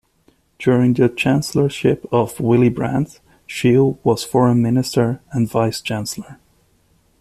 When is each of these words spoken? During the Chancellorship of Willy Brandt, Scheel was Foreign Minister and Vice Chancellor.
During 0.57 0.95
the 0.95 1.09
Chancellorship 1.09 2.07
of 2.11 2.39
Willy 2.39 2.69
Brandt, 2.69 3.19
Scheel 3.45 3.99
was 4.03 4.23
Foreign 4.23 4.59
Minister 4.59 5.21
and 5.31 5.47
Vice 5.47 5.79
Chancellor. 5.79 6.39